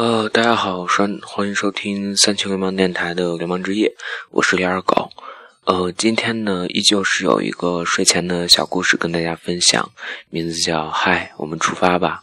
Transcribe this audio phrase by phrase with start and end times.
[0.00, 3.96] 呃，大家好，欢欢迎收听三清流氓电台的流氓之夜，
[4.30, 5.10] 我是李二狗。
[5.64, 9.90] 呃，今天呢，依旧是有一个睡前的小故事跟大家分享，
[10.30, 12.22] 名字叫《嗨，我们出发吧》。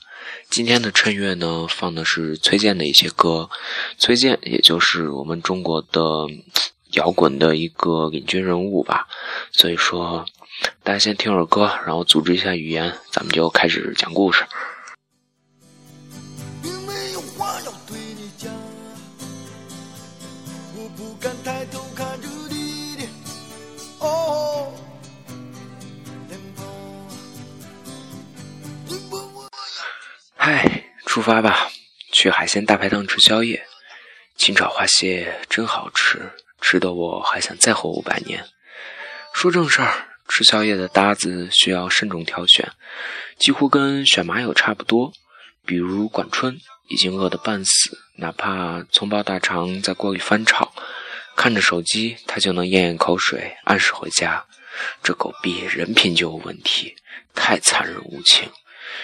[0.49, 3.49] 今天的衬乐呢，放的是崔健的一些歌。
[3.97, 6.01] 崔健，也就是我们中国的
[6.93, 9.05] 摇滚的一个领军人物吧。
[9.51, 10.25] 所以说，
[10.81, 14.45] 大家先听会儿歌，然后组织一下语言，咱们就开始讲故事。
[31.15, 31.69] 出发吧，
[32.11, 33.65] 去海鲜大排档吃宵夜。
[34.35, 38.45] 清炒花蟹真好吃，吃的我还想再活五百年。
[39.33, 42.69] 说正事儿，吃宵夜的搭子需要慎重挑选，
[43.39, 45.13] 几乎跟选马友差不多。
[45.65, 50.73] 比如管春，已经饿得半死，哪怕葱爆大肠在锅里翻炒，
[51.37, 54.45] 看着手机他就能咽咽口水，按时回家。
[55.01, 56.93] 这狗逼人品就有问题，
[57.33, 58.51] 太残忍无情。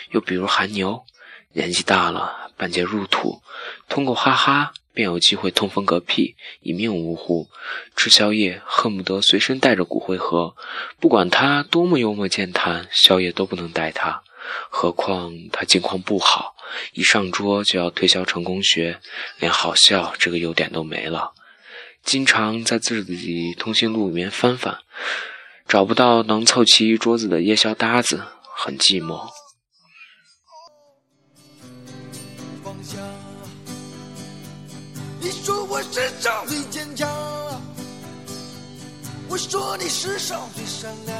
[0.09, 1.05] 又比如韩牛。
[1.53, 3.41] 年纪大了，半截入土，
[3.89, 7.49] 通过哈哈便有机会通风嗝屁，一命呜呼。
[7.95, 10.55] 吃宵夜恨不得随身带着骨灰盒，
[10.99, 14.23] 不管他多么幽默健谈，宵夜都不能带他。
[14.69, 16.55] 何况他境况不好，
[16.93, 18.99] 一上桌就要推销成功学，
[19.39, 21.33] 连好笑这个优点都没了。
[22.03, 24.79] 经常在自己通讯录里面翻翻，
[25.67, 28.23] 找不到能凑齐一桌子的夜宵搭子，
[28.55, 29.29] 很寂寞。
[39.31, 41.17] 我说你世上最善良。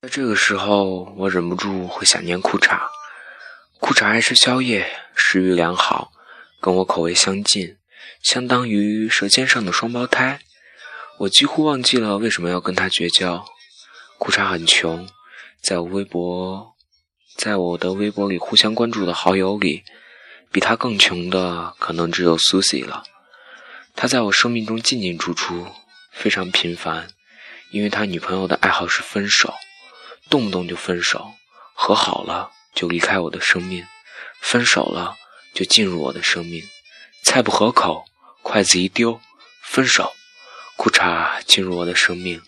[0.00, 2.80] 在这个时候，我忍不住会想念裤衩。
[3.80, 6.10] 裤衩爱吃宵夜，食欲良好，
[6.62, 7.76] 跟我口味相近，
[8.22, 10.40] 相当于舌尖上的双胞胎。
[11.18, 13.44] 我几乎忘记了为什么要跟他绝交。
[14.16, 15.06] 裤衩很穷，
[15.60, 16.74] 在我微博，
[17.36, 19.84] 在我的微博里互相关注的好友里。
[20.50, 23.02] 比他更穷的可能只有苏西了。
[23.96, 25.66] 他在我生命中进进出出，
[26.14, 27.08] 非常频繁，
[27.70, 29.52] 因为他女朋友的爱好是分手，
[30.30, 31.34] 动不动就分手，
[31.74, 33.84] 和好了就离开我的生命，
[34.40, 35.16] 分手了
[35.52, 36.62] 就进入我的生命。
[37.22, 38.04] 菜不合口，
[38.42, 39.20] 筷子一丢，
[39.62, 40.14] 分手，
[40.76, 42.40] 裤衩进入我的生命。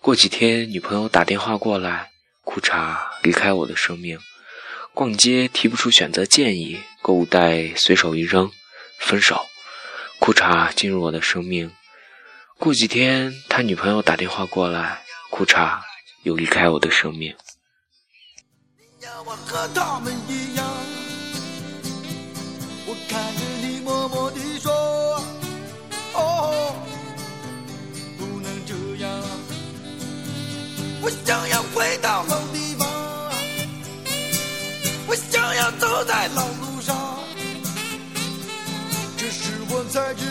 [0.00, 2.10] 过几天女朋友打电话过来，
[2.42, 4.18] 裤衩离开我的生命。
[4.92, 8.50] 逛街提不出选择建议，购物袋随手一扔，
[8.98, 9.44] 分手。
[10.20, 11.72] 裤衩进入我的生命，
[12.58, 15.78] 过几天他女朋友打电话过来，裤衩
[16.22, 17.34] 又离开我的生命。
[22.86, 24.72] 我看着你默默地说，
[26.14, 26.74] 哦，
[28.18, 29.10] 不能这样，
[31.02, 32.88] 我想要回到老地方。
[35.06, 37.18] 我想要走在老路上，
[39.16, 40.24] 这是我在这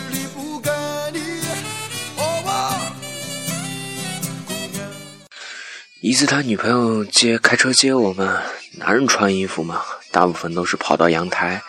[6.05, 8.43] 一次，他女朋友接开车接我们，
[8.73, 11.61] 男人穿衣服嘛，大部分都是跑到阳台，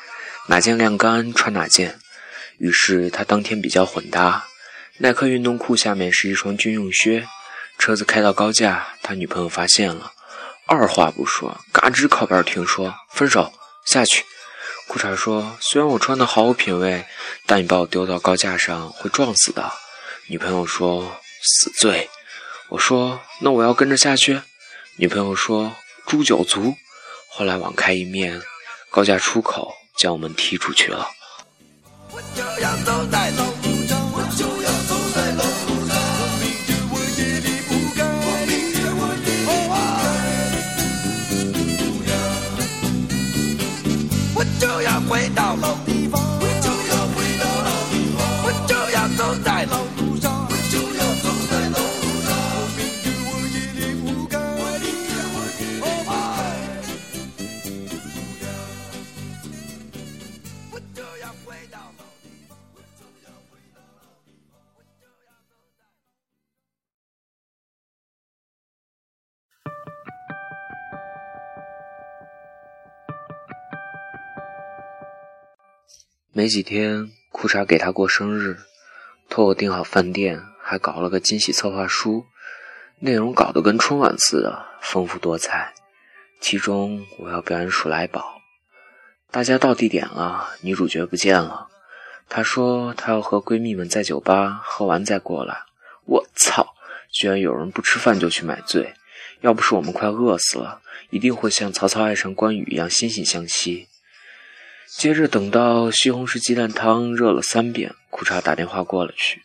[0.49, 2.01] 哪件晾干穿哪件。
[2.59, 4.45] 于是他当天比较混搭，
[4.99, 7.29] 耐克运动裤下面是一双军用靴。
[7.79, 10.11] 车子开到高架，他女朋友发现了。
[10.67, 13.53] 二话不说，嘎吱靠边停，说分手
[13.87, 14.25] 下去。
[14.89, 17.07] 裤衩说：“虽然我穿的毫无品味，
[17.47, 19.71] 但你把我丢到高架上会撞死的。”
[20.27, 22.11] 女朋友说：“死罪。”
[22.75, 24.43] 我说：“那我要跟着下去。”
[24.99, 25.77] 女朋友说
[26.07, 26.75] ：“诛九族。”
[27.31, 28.43] 后来网开一面，
[28.91, 31.09] 高价出口将我们踢出去了。
[32.11, 33.31] 我就要走在
[76.37, 78.59] 没几天，裤衩给他过生日，
[79.29, 82.27] 托我订好饭店，还搞了个惊喜策划书，
[82.99, 85.73] 内容搞得跟春晚似的，丰富多彩。
[86.41, 88.41] 其中我要表演鼠来宝，
[89.31, 91.69] 大家到地点了，女主角不见了。
[92.29, 95.63] 她说她要和闺蜜们在酒吧喝完再过来。
[96.05, 96.75] 我操！
[97.13, 98.93] 居然有人不吃饭就去买醉，
[99.43, 103.87] 要不是我们快饿死了，一定会像曹操爱上关羽一样惺惺相惜。
[104.97, 109.43] 接着等到西红柿鸡蛋汤热了三遍，裤衩打电话过了去，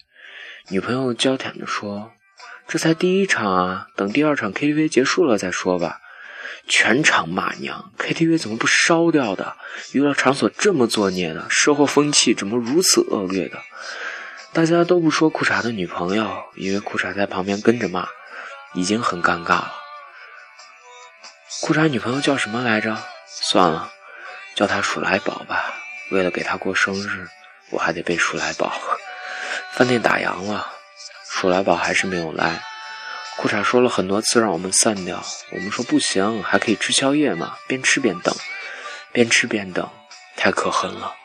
[0.69, 2.11] 女朋友娇嗲地说
[2.67, 5.99] ：“这才第一场啊，等第二场 KTV 结束了再说吧。”
[6.69, 9.57] 全场骂娘，KTV 怎么不烧掉的？
[9.91, 13.57] 娱乐场所这么作孽的，社会风气怎么如此恶劣的？
[14.53, 18.07] 大家都不说裤衩的女朋友，因为裤衩在旁边跟着骂，
[18.75, 19.73] 已经很尴尬了。
[21.63, 22.95] 裤衩女朋友叫什么来着？
[23.27, 23.91] 算了，
[24.59, 25.73] 叫他鼠来宝吧。
[26.11, 27.25] 为了给他过生日，
[27.69, 28.73] 我还得背鼠来宝。
[29.71, 30.67] 饭店打烊了，
[31.29, 32.61] 鼠来宝还是没有来。
[33.37, 35.23] 裤衩说了很多次让我们散掉，
[35.53, 38.35] 我们说不行，还可以吃宵夜嘛，边吃边等，
[39.13, 39.89] 边吃边等，
[40.35, 41.15] 太可恨了。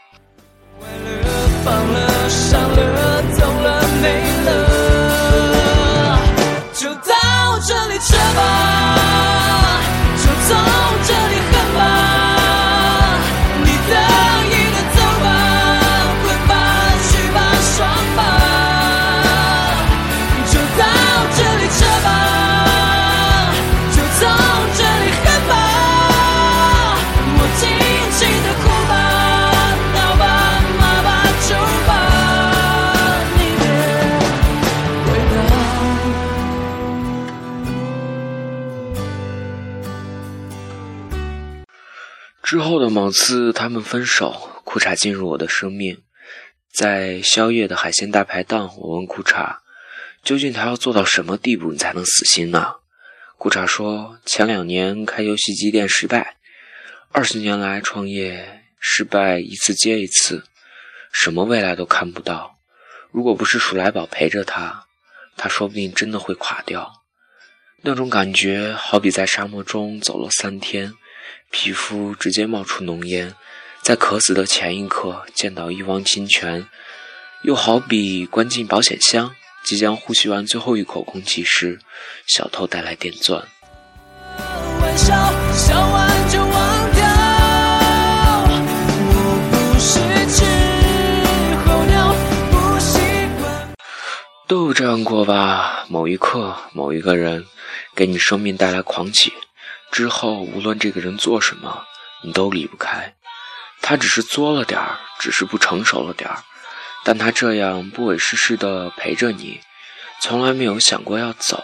[42.95, 46.05] 某次，他们分手，裤衩进入我的生命。
[46.73, 49.57] 在宵夜的海鲜大排档，我问裤衩
[50.23, 52.75] ：“究竟他要做到什么地步，你才能死心呢？”
[53.37, 56.37] 裤衩说：“前两年开游戏机店失败，
[57.11, 60.45] 二十年来创业失败一次接一次，
[61.11, 62.61] 什么未来都看不到。
[63.11, 64.87] 如果不是鼠来宝陪着他，
[65.37, 67.03] 他说不定真的会垮掉。
[67.83, 70.95] 那种感觉，好比在沙漠中走了三天。”
[71.51, 73.35] 皮肤直接冒出浓烟，
[73.83, 76.67] 在渴死的前一刻见到一汪清泉，
[77.43, 79.35] 又好比关进保险箱，
[79.65, 81.79] 即将呼吸完最后一口空气时，
[82.27, 83.43] 小偷带来电钻。
[94.47, 95.87] 都这样过吧？
[95.89, 97.47] 某一刻，某一个人，
[97.95, 99.33] 给你生命带来狂喜。
[99.95, 101.85] 之后，无论这个人做什么，
[102.25, 103.15] 你都离不开。
[103.81, 106.43] 他只是作了点儿，只是不成熟了点儿，
[107.05, 109.61] 但他这样不委世事的陪着你，
[110.21, 111.63] 从来没有想过要走。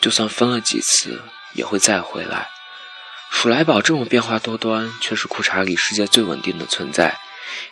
[0.00, 1.20] 就算分了几次，
[1.52, 2.48] 也会再回来。
[3.30, 7.18] 鼠来宝这么变化多端，却是裤衩里世界最稳定的存在，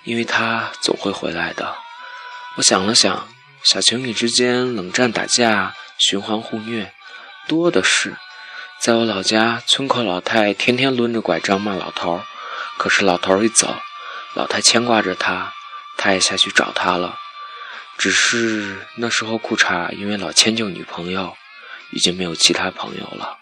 [0.05, 1.75] 因为他总会回来的。
[2.57, 3.27] 我想了想，
[3.63, 6.93] 小情侣之间冷战打架、循环互虐，
[7.49, 8.15] 多的是。
[8.79, 12.25] 在我老家，村口老太天天抡着拐杖骂老头儿，
[12.79, 13.75] 可是老头儿一走，
[14.35, 15.53] 老太牵挂着他，
[15.97, 17.19] 他也下去找他了。
[17.99, 21.37] 只是那时候裤衩因为老迁就女朋友，
[21.91, 23.39] 已经没有其他朋友了。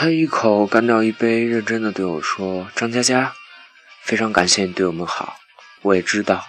[0.00, 3.34] 他一口干掉一杯，认真的对我说：“张佳佳，
[4.04, 5.40] 非常感谢你对我们好。
[5.82, 6.46] 我也知道，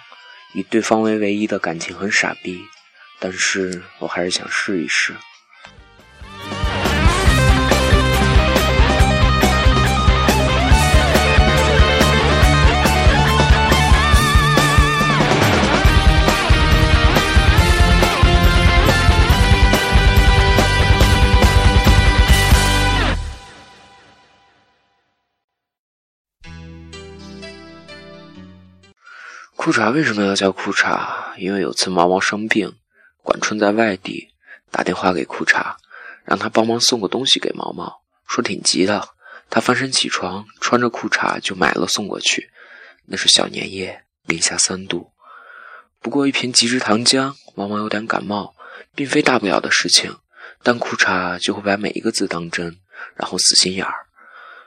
[0.54, 2.60] 以对方为唯一的感情很傻逼，
[3.18, 5.16] 但是我还是想试一试。”
[29.70, 31.08] 裤衩为什么要叫裤衩？
[31.36, 32.74] 因为有次毛毛生病，
[33.22, 34.28] 管春在外地，
[34.72, 35.76] 打电话给裤衩，
[36.24, 39.10] 让他帮忙送个东西给毛毛，说挺急的。
[39.48, 42.50] 他翻身起床，穿着裤衩就买了送过去。
[43.06, 45.12] 那是小年夜，零下三度。
[46.00, 48.56] 不过一瓶极致糖浆，毛毛有点感冒，
[48.96, 50.16] 并非大不了的事情，
[50.64, 52.76] 但裤衩就会把每一个字当真，
[53.14, 53.94] 然后死心眼儿。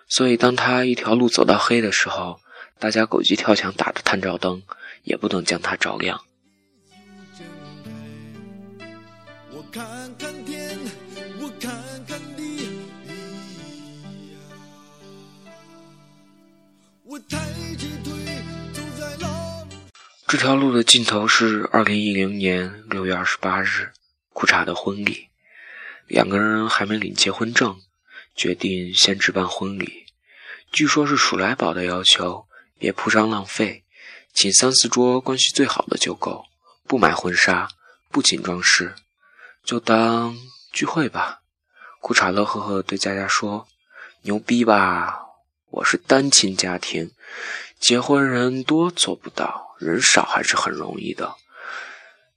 [0.07, 2.39] 所以当他一条路走到黑的时候，
[2.79, 4.63] 大家狗急跳墙，打着探照灯。
[5.03, 6.19] 也不能将它照亮。
[9.51, 9.85] 我看
[10.17, 10.77] 看天，
[11.39, 11.71] 我看
[12.05, 12.67] 看地，
[17.03, 17.37] 我抬
[17.77, 18.11] 起腿
[18.73, 19.67] 走在那。
[20.27, 23.91] 这条路的尽头是二零一零年六月二十八日，
[24.29, 25.29] 裤衩的婚礼。
[26.07, 27.79] 两个人还没领结婚证，
[28.35, 30.05] 决定先置办婚礼。
[30.71, 32.47] 据说是鼠来宝的要求，
[32.79, 33.82] 别铺张浪费。
[34.33, 36.45] 请三四桌关系最好的就够，
[36.87, 37.69] 不买婚纱，
[38.09, 38.95] 不请装饰，
[39.63, 40.37] 就当
[40.71, 41.41] 聚会吧。
[41.99, 43.67] 裤衩乐呵呵对佳佳说
[44.23, 45.21] ：“牛逼吧？
[45.69, 47.11] 我是单亲家庭，
[47.79, 51.35] 结婚人多做不到，人少还是很容易的。”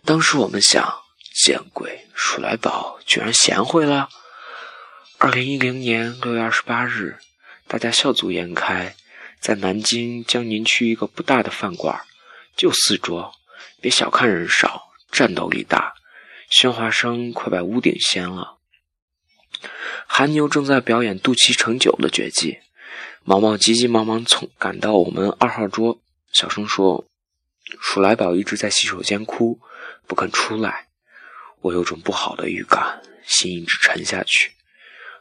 [0.05, 1.03] 当时我们想。
[1.45, 2.09] 见鬼！
[2.15, 4.09] 鼠来宝居然贤惠了。
[5.19, 7.19] 二零一零年六月二十八日，
[7.69, 8.97] 大家笑逐颜开，
[9.47, 12.05] 在南京江宁区一个不大的饭馆，
[12.57, 13.33] 就四桌，
[13.81, 15.95] 别小看人少，战斗力大，
[16.50, 18.59] 喧哗声快把屋顶掀了。
[20.09, 22.59] 韩牛正在表演肚脐成酒的绝技，
[23.23, 26.00] 毛毛急急忙忙从赶到我们二号桌，
[26.33, 27.07] 小声说
[27.81, 29.61] ：“鼠来宝一直在洗手间哭，
[30.09, 30.88] 不肯出来。”
[31.62, 34.57] 我有种不好的预感，心一直沉下去。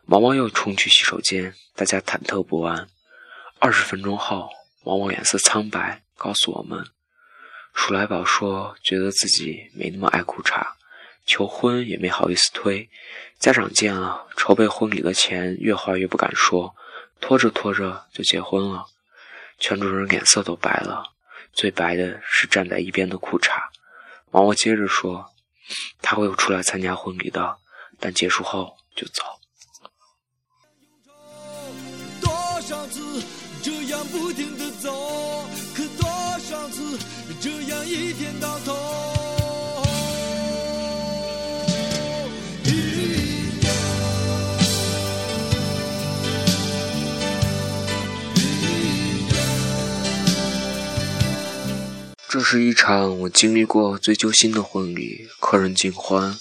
[0.04, 2.88] 毛毛又冲去洗手间，大家忐忑不安。
[3.60, 4.50] 二十分钟后，
[4.84, 6.86] 毛毛脸色苍白，告诉我们：
[7.74, 10.66] 鼠来宝说，觉得自己没那么爱裤衩，
[11.26, 12.90] 求婚也没好意思推。
[13.40, 16.76] 家长见了，筹备婚礼的钱越花越不敢说，
[17.20, 18.86] 拖着拖着就结婚了。
[19.60, 21.04] 全主任脸色都白了，
[21.54, 23.52] 最白的是站在一边的裤衩。
[24.32, 25.32] 毛毛接着说。
[26.00, 27.58] 他会出来参加婚礼的，
[28.00, 29.24] 但结束后就走。
[34.26, 36.98] 不停的走，可多少次
[37.40, 38.76] 这样一天到头。
[52.28, 56.36] 这是一场我经历过最揪心的婚礼，客人尽欢，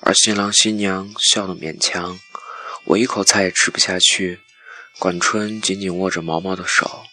[0.00, 2.18] 而新郎新娘笑得勉强，
[2.86, 4.40] 我一口菜也吃不下去。
[4.98, 7.04] 管春紧紧握着毛毛的手，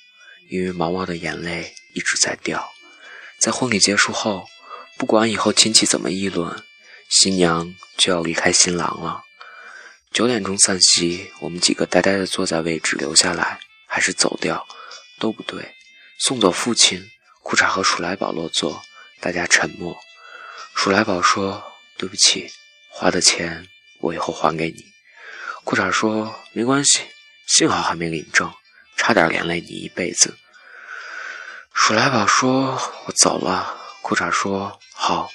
[0.50, 2.72] 因为毛毛的眼泪一直在掉。
[3.39, 4.48] 在婚礼结束后，
[4.98, 6.63] 不管以后亲戚怎么议论，
[7.10, 9.24] 新娘就要离开新郎了。
[10.12, 14.66] 九点钟散席，我们几个呆呆地坐在位置，留下来还是走掉，
[15.20, 15.75] 都不对。
[16.20, 17.04] 送走父亲。
[17.44, 18.84] 裤衩和鼠来宝落座，
[19.22, 19.98] 大家沉默。
[20.75, 21.63] 鼠来宝说
[21.96, 22.51] ：“对不起，
[22.89, 23.66] 花的钱
[24.01, 24.84] 我以后还给你。”
[25.63, 27.04] 裤衩说：“没关系，
[27.46, 28.54] 幸好还没领证，
[28.98, 30.36] 差点连累你一辈子。”
[31.74, 35.30] 鼠来宝说：“我走了。”裤衩说：“好，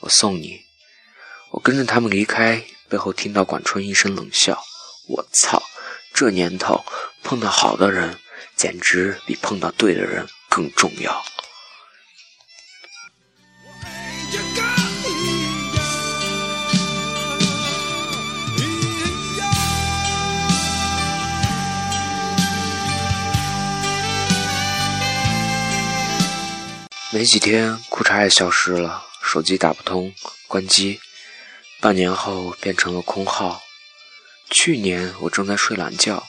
[0.00, 0.60] 我送你。”
[1.52, 4.62] 我跟着他们离开，背后听到管春一声冷笑
[5.08, 5.62] ：“我操，
[6.12, 6.84] 这年头
[7.22, 8.18] 碰到好的人，
[8.56, 11.24] 简直比碰到对的人更重要。”
[27.16, 30.12] 没几天，裤衩也消失了，手机打不通，
[30.46, 31.00] 关机。
[31.80, 33.62] 半年后变成了空号。
[34.50, 36.26] 去年我正在睡懒觉，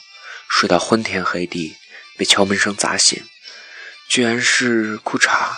[0.48, 1.76] 睡到昏天黑地，
[2.16, 3.22] 被敲门声砸醒，
[4.08, 5.50] 居然是裤衩。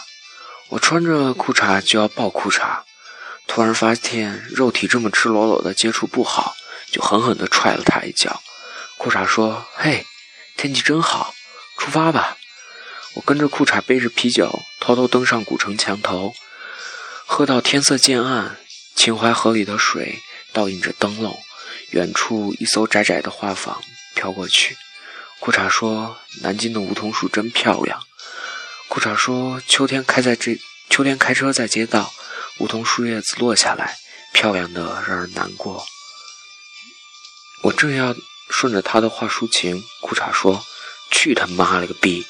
[0.70, 2.80] 我穿着裤衩就要抱裤衩，
[3.46, 6.56] 突然发现肉体这么赤裸裸的接触不好，
[6.90, 8.42] 就狠狠地踹了他一脚。
[8.96, 10.04] 裤衩说：“嘿，
[10.56, 11.32] 天气真好，
[11.78, 12.36] 出发吧。”
[13.14, 16.34] 我跟着裤衩背着啤酒，偷偷登上古城墙头，
[17.26, 18.56] 喝到天色渐暗。
[18.94, 20.20] 秦淮河里的水
[20.52, 21.38] 倒映着灯笼，
[21.90, 23.76] 远处一艘窄窄的画舫
[24.14, 24.76] 飘过去。
[25.38, 28.02] 裤衩说：“南京的梧桐树真漂亮。”
[28.88, 32.12] 裤衩说：“秋天开在这，秋天开车在街道，
[32.58, 33.96] 梧桐树叶子落下来，
[34.34, 35.86] 漂亮的让人难过。”
[37.64, 38.14] 我正要
[38.50, 40.62] 顺着他的话抒情，裤衩说
[41.10, 42.26] ：“去他妈了个逼！”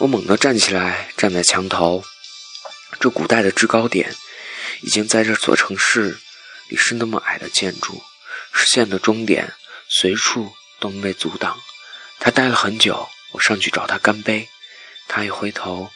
[0.00, 2.02] 我猛地站起来，站在墙头。
[2.98, 4.14] 这古代的制高点，
[4.80, 6.18] 已经在这座城市
[6.70, 8.02] 里是那么矮的建筑，
[8.50, 9.52] 视线的终点
[9.90, 11.60] 随处都能被阻挡。
[12.18, 14.48] 他待了很久，我上去找他干杯。
[15.06, 15.90] 他一回头，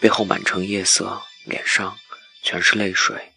[0.00, 1.98] 背后满城夜色，脸上
[2.42, 3.29] 全是泪水。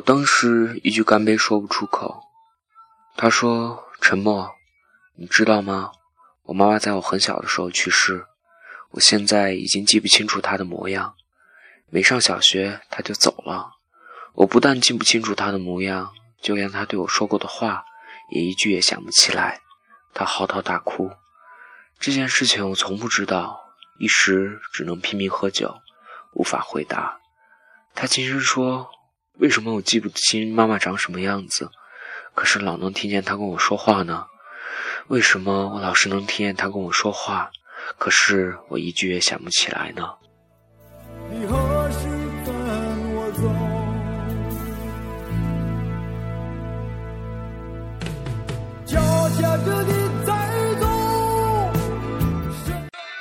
[0.00, 2.22] 我当时一句干杯说不出口。
[3.16, 4.50] 他说：“沉默，
[5.18, 5.92] 你知道吗？
[6.44, 8.24] 我妈妈在我很小的时候去世，
[8.92, 11.14] 我现在已经记不清楚她的模样。
[11.90, 13.72] 没上小学她就走了，
[14.32, 17.84] 我不但记不清楚她的模样，就连她对我说过的话
[18.30, 19.60] 也一句也想不起来。
[20.14, 21.10] 他嚎啕大哭。
[21.98, 23.60] 这件事情我从不知道，
[23.98, 25.76] 一时只能拼命喝酒，
[26.32, 27.20] 无法回答。
[27.94, 28.88] 他轻声说
[29.40, 31.70] ：“为什么我记不清妈妈长什么样子，
[32.34, 34.26] 可是老能听见她跟我说话呢？
[35.08, 37.50] 为什么我老是能听见她跟我说话？”
[37.96, 40.10] 可是我一句也想不起来呢。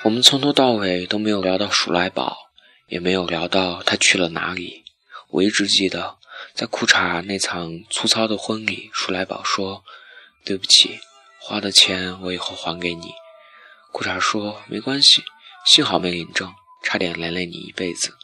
[0.04, 2.36] 我们从头到尾都没有聊到鼠来宝，
[2.88, 4.84] 也没有聊到他去了哪里。
[5.32, 6.18] 我一直记得，
[6.56, 9.84] 在裤衩那场粗糙的婚礼，鼠来宝说
[10.44, 11.00] ：“对不起，
[11.40, 13.12] 花的钱我以后还给你。”
[13.94, 15.24] 裤衩说：“没关系，
[15.68, 18.16] 幸好没领证，差点连累你一辈子。”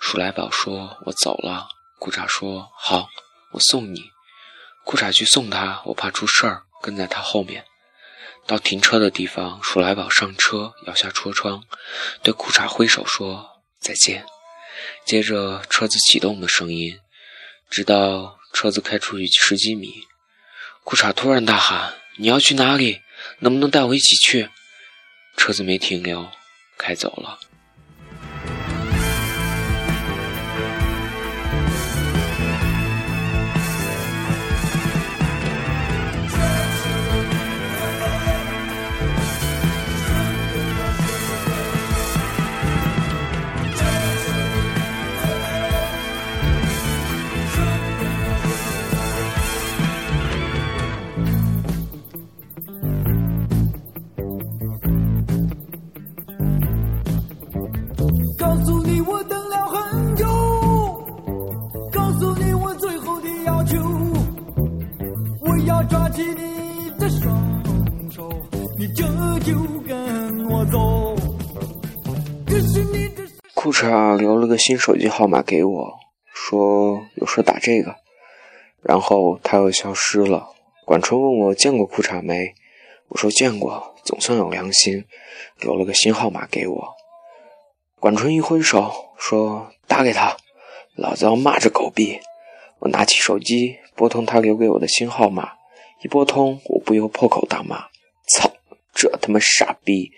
[0.00, 3.08] 鼠来宝说：“我走了。”裤衩说：“好，
[3.52, 4.10] 我送你。”
[4.84, 7.64] 裤衩去送他，我怕出事儿，跟在他后面。
[8.46, 11.64] 到停车的地方，鼠来宝上车，摇下车窗，
[12.22, 14.26] 对裤衩挥手说：“再见。”
[15.04, 16.98] 接着车子启动的声音，
[17.70, 20.02] 直到车子开出去十几米，
[20.84, 23.00] 裤衩突然大喊：“你要去哪里？
[23.40, 24.48] 能不能带我一起去？”
[25.36, 26.30] 车子没停留，
[26.78, 27.38] 开走了。
[65.88, 67.06] 抓紧你的
[73.54, 75.98] 裤衩留了个新手机号码给我，
[76.32, 77.96] 说有事打这个，
[78.82, 80.48] 然后他又消失了。
[80.84, 82.54] 管春问我见过裤衩没，
[83.08, 85.04] 我说见过，总算有良心，
[85.60, 86.94] 留了个新号码给我。
[87.98, 90.36] 管春一挥手说打给他，
[90.94, 92.20] 老子要骂这狗逼。
[92.78, 95.55] 我拿起手机拨通他留给我的新号码，
[96.02, 97.88] 一拨通我不由破口大骂：
[98.28, 98.52] 操，
[98.94, 100.12] 这他妈傻逼！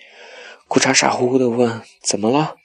[0.66, 2.56] 裤衩傻乎乎的问怎么了？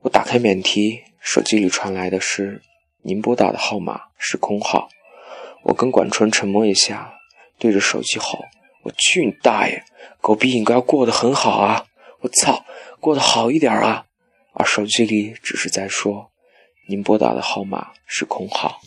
[0.00, 2.62] 我打开免提，手机里传来的是
[3.04, 4.88] “您拨打的号码是空号”。
[5.64, 7.12] 我跟管春沉默一下，
[7.58, 8.38] 对着手机吼
[8.84, 9.84] ：“我去你大爷！
[10.22, 11.84] 狗逼应该过得很好啊！
[12.20, 12.64] 我操，
[12.98, 14.06] 过得好一点啊！”
[14.54, 16.30] 而手机里只是在说
[16.88, 18.80] ：“您拨打的号码是空号。”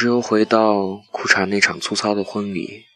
[0.00, 2.86] 只有回到裤衩那场粗糙的婚礼。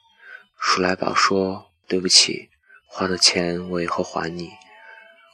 [0.58, 2.48] 鼠来宝说：“对不起，
[2.86, 4.52] 花的钱我以后还你。”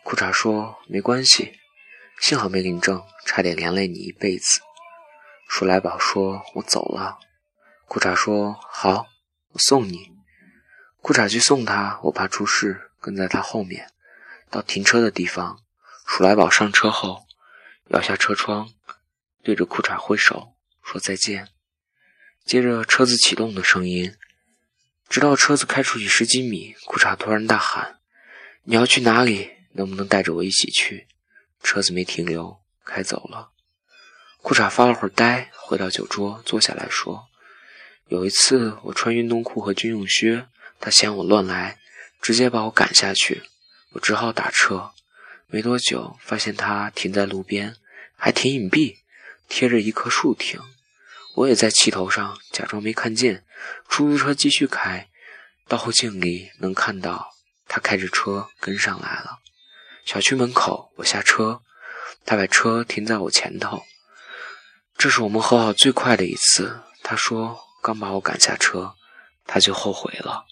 [0.03, 1.61] 裤衩说：“没关系，
[2.21, 4.61] 幸好没领证，差点连累你一辈子。”
[5.49, 7.21] 鼠来宝说：“我走了。”
[7.87, 9.07] 裤衩说：“好，
[9.53, 10.11] 我送你。”
[11.01, 13.93] 裤衩去送他，我怕出事，跟在他后面。
[14.51, 15.61] 到停车的地方，
[16.05, 17.27] 鼠来宝上车后，
[17.91, 18.69] 摇下车窗，
[19.45, 20.57] 对着裤衩挥手。
[20.83, 21.47] 说再见。
[22.51, 24.13] 接着车子启动的声音，
[25.09, 28.01] 直到车子开出去十几米，裤衩突然大喊
[28.67, 29.53] ：“你要去哪里？
[29.75, 31.07] 能不能带着我一起去？”
[31.63, 33.53] 车子没停留，开走了。
[34.43, 37.29] 裤衩发了会儿呆，回到酒桌坐下来说
[38.11, 40.49] ：“有一次我穿运动裤和军用靴，
[40.81, 41.79] 他嫌我乱来，
[42.21, 43.45] 直接把我赶下去，
[43.93, 44.91] 我只好打车。
[45.47, 47.77] 没多久，发现他停在路边，
[48.17, 48.97] 还挺隐蔽，
[49.49, 50.61] 贴着一棵树停。”
[51.41, 53.47] 我也在气头上，假装没看见。
[53.89, 55.09] 出租车继续开，
[55.67, 57.31] 倒后镜里能看到
[57.67, 59.39] 他开着车跟上来了。
[60.05, 61.63] 小区门口，我下车，
[62.27, 63.83] 他把车停在我前头。
[64.99, 66.83] 这是我们和好最快的一次。
[67.03, 68.95] 他说刚把我赶下车，
[69.47, 70.45] 他就后悔了。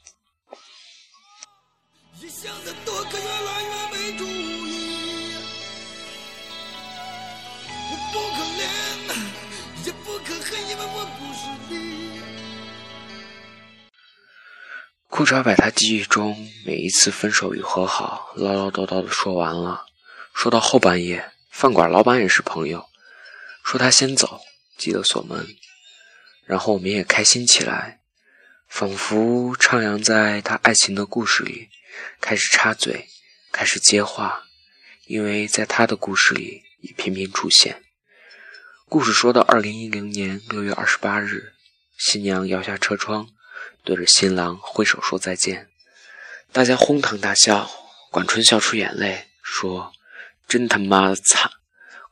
[15.18, 19.85] 裤衩把他记忆中每一次分手与和好唠唠叨叨的说完了，
[20.33, 22.88] 说到后半夜，饭馆老板也是朋友，
[23.64, 24.40] 说他先走，
[24.76, 25.44] 记得锁门，
[26.46, 27.98] 然后我们也开心起来，
[28.68, 31.68] 仿佛徜徉在他爱情的故事里，
[32.20, 33.09] 开始插嘴，
[33.50, 34.44] 开始接话，
[35.07, 37.83] 因为在他的故事里也频频出现。
[38.88, 41.54] 故事说到二零一零年六月二十八日，
[41.98, 43.28] 新娘摇下车窗。
[43.88, 45.70] 对着新郎挥手说再见，
[46.53, 47.70] 大家哄堂大笑。
[48.11, 49.94] 管春笑出眼泪，说
[50.46, 51.51] ：“真他妈的惨！”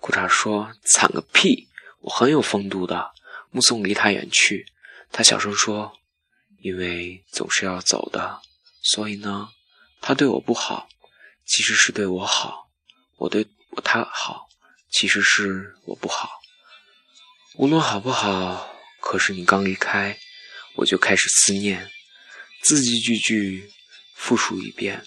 [0.01, 1.69] 裤衩说：“惨个屁！
[2.01, 3.13] 我很有风度的。”
[3.53, 4.65] 目送离他远去，
[5.13, 5.93] 他小声说
[6.65, 8.41] ：“因为总是要走的，
[8.81, 9.51] 所以呢，
[10.01, 10.89] 他对我不好，
[11.45, 12.71] 其实是对我好；
[13.19, 13.47] 我对
[13.85, 14.49] 他好，
[14.91, 16.41] 其实是我不好。
[17.57, 20.19] 无论好不好，可是你刚离开。”
[20.77, 21.91] 我就开始思念，
[22.63, 23.71] 字字句句
[24.15, 25.05] 复述一遍，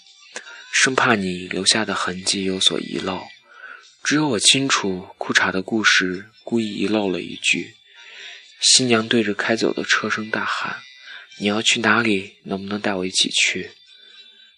[0.73, 3.21] 生怕你留下的痕迹有所遗漏。
[4.03, 7.75] 只有我清楚，裤衩的故事故意遗漏了一句。
[8.62, 10.82] 新娘对着开走的车声大喊
[11.39, 12.38] ：“你要去哪里？
[12.43, 13.71] 能不能带我一起去？”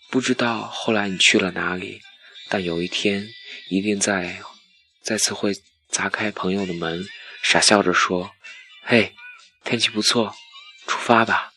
[0.10, 2.02] 不知道后来你去了哪里，
[2.50, 3.28] 但有一天
[3.70, 4.42] 一定在
[5.04, 5.54] 再次会
[5.90, 7.06] 砸开朋友的门，
[7.44, 8.32] 傻笑着说
[8.86, 9.14] ：“嘿，
[9.64, 10.34] 天气不错。”
[10.92, 11.54] 出发吧。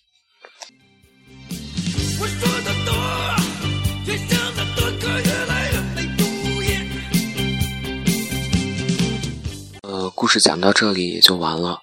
[9.82, 11.80] 呃，故事讲到这里也就完了。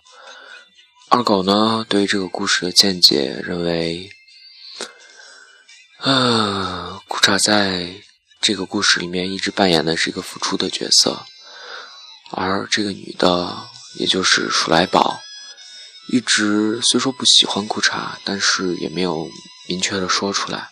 [1.09, 4.09] 二狗呢，对于这个故事的见解认为，
[5.97, 7.85] 啊，裤衩在
[8.39, 11.21] 这个故事里面一直扮演的是一个付出的角色，
[12.31, 13.67] 而这个女的，
[13.99, 15.19] 也就是鼠来宝。
[16.11, 19.29] 一直虽说不喜欢裤衩，但是也没有
[19.69, 20.69] 明确的说出来。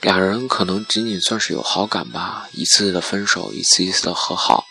[0.00, 4.64] 俩人可能仅仅算是有好感吧，一次次的分手，一次一次的和好。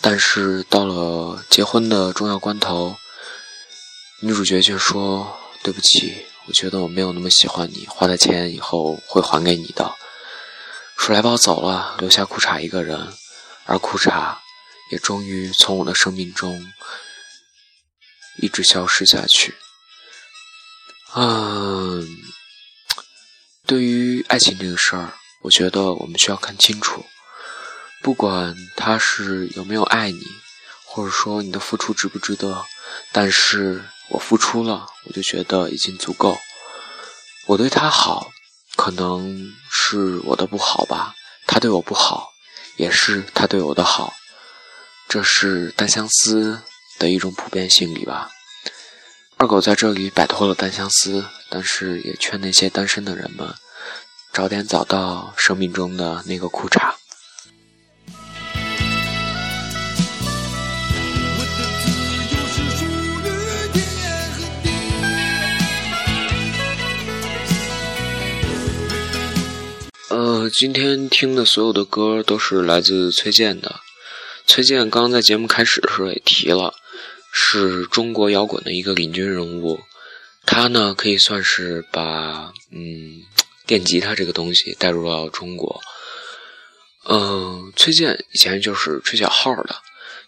[0.00, 2.96] 但是到了结婚的重要关头，
[4.18, 9.94] 女主角却说：“对不起，我觉得我没有那么喜欢你，花的钱以后会还给你的。”
[10.98, 13.12] 鼠来宝走了，留下裤衩一个人，
[13.66, 14.34] 而裤衩
[14.90, 16.60] 也终于从我的生命中。
[18.36, 19.54] 一直消失下去。
[21.14, 22.08] 嗯，
[23.66, 27.04] 对于爱情这个事儿，我觉得我们需要看清楚，
[28.02, 30.22] 不管他是有没有爱你，
[30.84, 32.64] 或者说你的付出值不值得，
[33.12, 36.38] 但是我付出了，我就觉得已经足够。
[37.46, 38.32] 我对他好，
[38.76, 41.14] 可能是我的不好吧；
[41.46, 42.30] 他对我不好，
[42.76, 44.14] 也是他对我的好。
[45.08, 46.62] 这是单相思。
[47.02, 48.30] 的一种普遍心理吧。
[49.36, 53.52] 二狗在这里摆脱了单相思，但是也劝那些单身的人们
[54.32, 56.94] 早点找到生命中的那个裤衩。
[70.08, 73.80] 呃，今天听的所有的歌都是来自崔健的。
[74.46, 76.74] 崔健刚刚在节目开始的时候也提了。
[77.32, 79.80] 是中国摇滚的一个领军人物，
[80.44, 83.22] 他呢可以算是把嗯
[83.66, 85.80] 电吉他这个东西带入了中国。
[87.08, 89.74] 嗯，崔健以前就是吹小号的，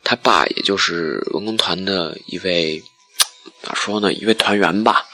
[0.02, 2.82] 他爸也就是文工团的一位，
[3.62, 5.06] 咋说呢，一位团员吧。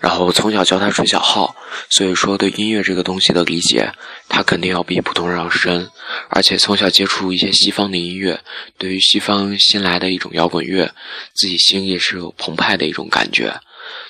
[0.00, 1.54] 然后从小教他吹小号，
[1.90, 3.92] 所以说对音乐这个东西的理解，
[4.28, 5.88] 他肯定要比普通人要深。
[6.28, 8.40] 而且从小接触一些西方的音乐，
[8.78, 10.92] 对于西方新来的一种摇滚乐，
[11.34, 13.54] 自己心里是有澎湃的一种感觉。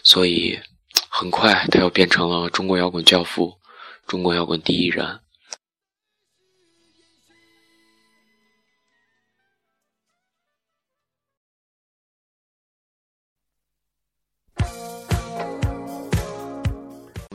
[0.03, 0.59] 所以
[1.09, 3.55] 很快他又变成了中国摇滚教父，
[4.07, 5.21] 中国摇滚第一人。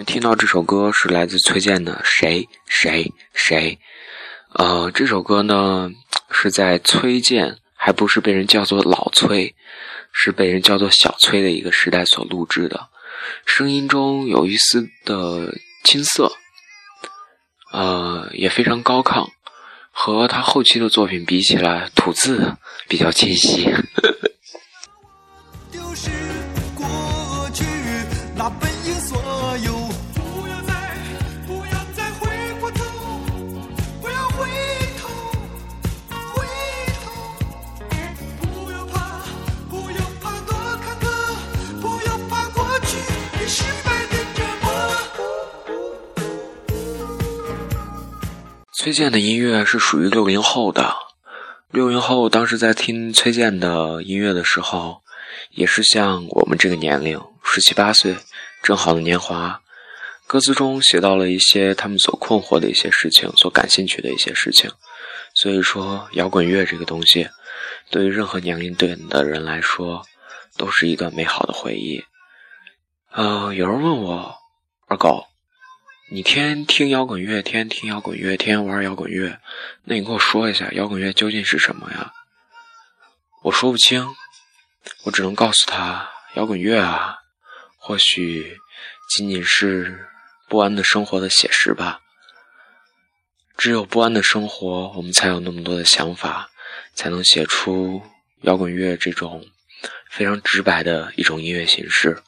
[0.09, 3.77] 听到这首歌是来自崔健的《谁谁谁》，
[4.57, 5.91] 呃，这首歌呢
[6.31, 9.55] 是在崔健还不是被人叫做老崔，
[10.11, 12.87] 是被人叫做小崔的一个时代所录制的，
[13.45, 16.31] 声音中有一丝的青涩，
[17.71, 19.29] 呃，也非常高亢，
[19.91, 23.65] 和他后期的作品比起来，吐字比较清晰。
[23.71, 23.81] 呵
[25.83, 26.38] 呵
[48.81, 50.95] 崔健的音乐是属于六零后的，
[51.69, 55.01] 六零后当时在听崔健的音乐的时候，
[55.49, 58.15] 也是像我们这个年龄，十七八岁，
[58.63, 59.59] 正好的年华。
[60.27, 64.71] 歌词中写到了一些他们所困惑的一些事情，所感兴趣的一些事情。
[65.35, 67.27] 所以说，摇滚乐这个东西，
[67.91, 70.05] 对于任何年龄段的人来说，
[70.55, 72.01] 都是一段美好的回忆。
[73.11, 74.33] 呃，有人问我，
[74.87, 75.25] 二狗，
[76.11, 79.39] 你天天听摇滚乐，天天听摇滚乐，天天玩摇滚乐，
[79.83, 82.11] 那你跟我说一下，摇滚乐究竟是什么呀？
[83.43, 84.07] 我说不清，
[85.03, 87.15] 我只能告诉他，摇滚乐啊，
[87.77, 88.57] 或许
[89.15, 90.05] 仅仅是。
[90.49, 91.99] 不安的生活的写实吧。
[93.55, 96.49] 只有不安的生活，我们才有那么多的想法，
[96.95, 98.01] 才能写出
[98.41, 99.45] 摇滚乐这种
[100.09, 102.23] 非常直白的一种音乐形式。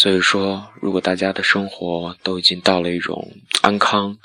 [0.00, 4.16] 所以说，如果大家的生活都已经到了一种安康，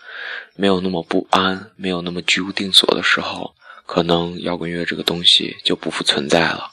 [0.55, 3.53] 没有那么不安，没有那么居无定所的时候，
[3.85, 6.71] 可能摇滚乐这个东西就不复存在了。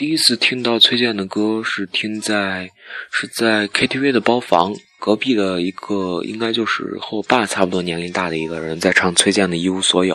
[0.00, 2.70] 第一次听到崔健的歌是听在
[3.12, 10.14] 是在 KTV 的包房隔壁的一个，应该就是和我爸差不多年龄大的一个人在唱崔健的《一无所有》。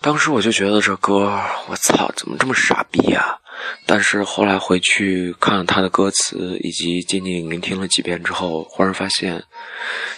[0.00, 3.38] 当时我就觉得这歌，我操，怎么这么傻逼呀？
[3.84, 9.44] 但是后来回去看了他的歌词，以及静静聆听了几遍之后，忽然发现，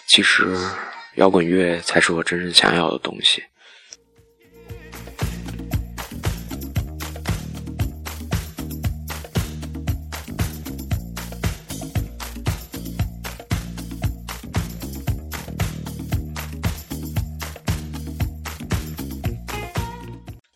[0.07, 0.57] 其实
[1.17, 3.43] 摇滚乐才是我真正想要的东西。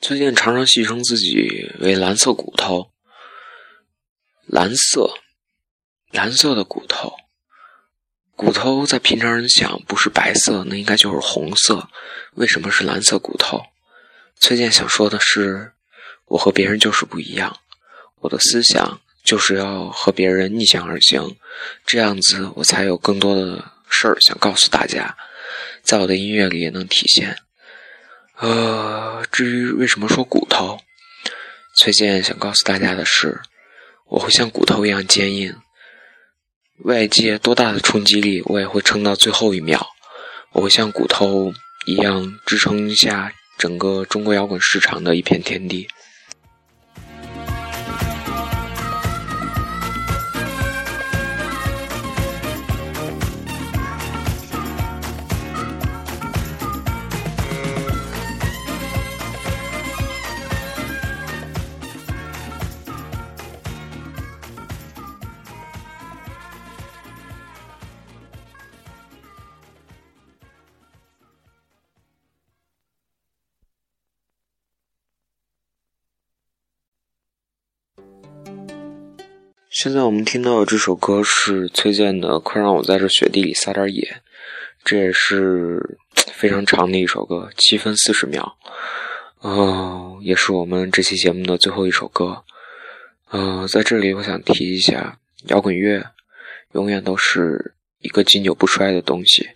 [0.07, 2.90] 崔健常常戏称自己为“蓝色骨头”，
[4.45, 5.14] 蓝色，
[6.11, 7.14] 蓝色的骨头，
[8.37, 11.88] 骨头在平常人想不是白色，那应该就是红色。
[12.35, 13.62] 为什么是蓝色骨头？
[14.38, 15.73] 崔健想说的是，
[16.27, 17.61] 我和别人就是不一样，
[18.21, 21.35] 我的思想就是要和别人逆向而行，
[21.87, 25.17] 这样子我才有更多的事儿想告诉大家，
[25.83, 27.38] 在我的音乐里也能体现。
[28.38, 30.81] 呃，至于为什么说骨头，
[31.77, 33.40] 崔健想告诉大家的是，
[34.07, 35.55] 我会像骨头一样坚硬，
[36.85, 39.87] 外界多大的冲击力，我也会撑到最后一秒。
[40.53, 41.53] 我会像骨头
[41.87, 45.88] 一样支撑下整个中国摇滚市场的一片天地。
[79.85, 84.01] 现在我们听到的这首歌是崔健的《快让我在这雪地里撒点野》，
[84.83, 88.57] 这也是非常长的一首歌，七分四十秒，
[89.40, 92.44] 哦，也是我们这期节目的最后一首歌。
[93.31, 95.18] 嗯，在这里我想提一下，
[95.49, 96.03] 摇滚乐
[96.73, 99.51] 永远都是一个经久不衰的东西。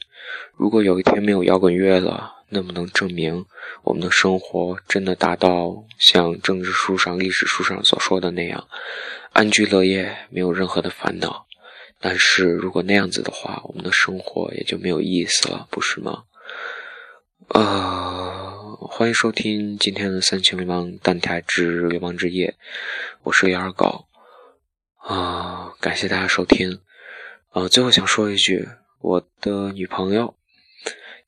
[0.58, 3.46] 如果有一天没有摇滚乐了，那么能证明
[3.82, 8.68] 我们的生活真的达到像政治书上、历史书上所说的那样。
[9.32, 11.46] 安居乐业，没有任何的烦恼。
[12.00, 16.24] 但是如果那样子的话，我们的生活也就没有意思了，不是吗？
[17.48, 22.56] 呃，欢迎收听今天的三清流氓电台之流氓之夜，
[23.22, 24.06] 我是李二狗。
[24.96, 26.80] 啊，感谢大家收听。
[27.52, 28.68] 呃，最后想说一句，
[29.00, 30.34] 我的女朋友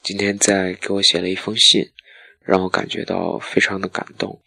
[0.03, 1.91] 今天在给我写了一封信，
[2.41, 4.41] 让我感觉到非常的感动。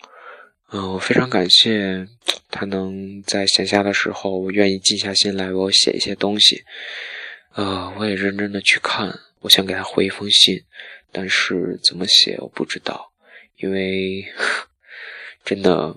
[0.76, 2.08] 嗯，我非常感谢
[2.50, 6.64] 他能在闲暇的时候愿意静下心来为我写一些东西。
[7.54, 10.64] 呃，我也认真的去看，我想给他回一封信，
[11.12, 13.12] 但是怎么写我不知道，
[13.58, 14.26] 因为
[15.46, 15.96] 真的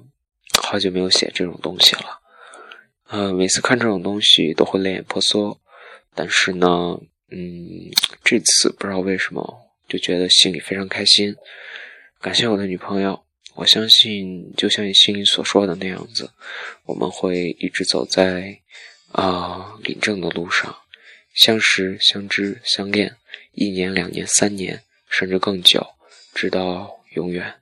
[0.61, 2.21] 好久没有写这种东西了。
[3.09, 5.59] 呃，每次看这种东西都会泪眼婆娑，
[6.15, 7.91] 但是呢，嗯，
[8.23, 11.35] 这次不知道为什么就觉得心里非常开心。
[12.21, 13.25] 感谢我的女朋友，
[13.57, 16.31] 我相信就像你心里所说的那样子，
[16.85, 18.61] 我们会一直走在
[19.13, 20.77] 啊领证的路上，
[21.35, 23.17] 相识、相知、相恋，
[23.53, 25.87] 一年、两年、三年，甚至更久，
[26.35, 27.55] 直到永远。